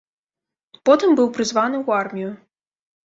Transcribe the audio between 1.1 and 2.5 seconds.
быў прызваны ў армію.